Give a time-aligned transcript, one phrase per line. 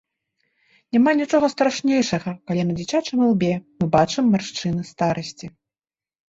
[0.95, 5.47] Няма нічога страшнейшага, калі на дзіцячым ілбе мы бачым маршчыну старасці.